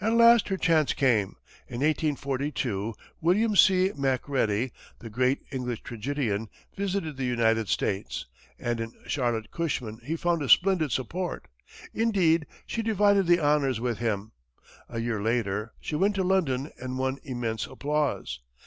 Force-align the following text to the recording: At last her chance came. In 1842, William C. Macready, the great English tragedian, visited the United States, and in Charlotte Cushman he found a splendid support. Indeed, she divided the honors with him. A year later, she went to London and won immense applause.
At 0.00 0.14
last 0.14 0.48
her 0.48 0.56
chance 0.56 0.94
came. 0.94 1.36
In 1.68 1.80
1842, 1.82 2.94
William 3.20 3.54
C. 3.54 3.92
Macready, 3.94 4.72
the 5.00 5.10
great 5.10 5.42
English 5.50 5.82
tragedian, 5.82 6.48
visited 6.74 7.18
the 7.18 7.26
United 7.26 7.68
States, 7.68 8.24
and 8.58 8.80
in 8.80 8.94
Charlotte 9.06 9.50
Cushman 9.50 9.98
he 10.02 10.16
found 10.16 10.40
a 10.40 10.48
splendid 10.48 10.92
support. 10.92 11.46
Indeed, 11.92 12.46
she 12.66 12.80
divided 12.80 13.26
the 13.26 13.38
honors 13.40 13.80
with 13.80 13.98
him. 13.98 14.32
A 14.88 14.98
year 15.00 15.20
later, 15.20 15.74
she 15.78 15.94
went 15.94 16.14
to 16.14 16.24
London 16.24 16.70
and 16.80 16.96
won 16.96 17.18
immense 17.22 17.66
applause. 17.66 18.40